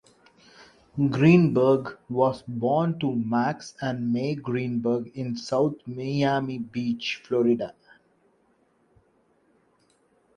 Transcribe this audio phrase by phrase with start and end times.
[1.11, 7.75] Greenberg was born to Max and Mae Greenberg in South Miami Beach, Florida.